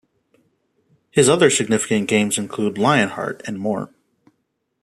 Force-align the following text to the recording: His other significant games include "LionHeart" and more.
His 1.11 1.29
other 1.29 1.51
significant 1.51 2.07
games 2.07 2.39
include 2.39 2.73
"LionHeart" 2.77 3.43
and 3.47 3.59
more. 3.59 3.93